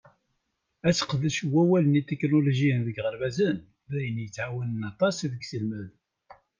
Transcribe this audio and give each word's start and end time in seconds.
Aseqdec 0.87 1.37
n 1.41 1.47
wallalen 1.53 1.99
itiknulujiyen 1.99 2.81
deg 2.87 2.95
yiɣerbazen 2.97 3.57
d 3.89 3.91
ayen 3.97 4.21
yettƐawanen 4.23 4.87
aṭas 4.91 5.15
deg 5.31 5.41
uselmed. 5.43 5.89